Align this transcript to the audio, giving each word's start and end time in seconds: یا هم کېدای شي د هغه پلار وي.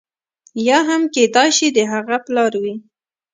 یا 0.67 0.79
هم 0.89 1.01
کېدای 1.15 1.49
شي 1.57 1.67
د 1.71 1.79
هغه 1.91 2.17
پلار 2.25 2.51
وي. 2.61 2.75